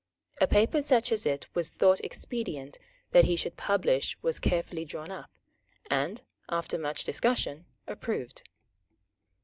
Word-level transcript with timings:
A 0.39 0.47
paper 0.47 0.81
such 0.81 1.11
as 1.11 1.27
it 1.27 1.45
was 1.53 1.73
thought 1.73 1.99
expedient 1.99 2.79
that 3.11 3.25
he 3.25 3.35
should 3.35 3.55
publish 3.55 4.17
was 4.23 4.39
carefully 4.39 4.83
drawn 4.83 5.11
up, 5.11 5.29
and, 5.91 6.23
after 6.49 6.79
much 6.79 7.03
discussion, 7.03 7.65
approved. 7.85 8.41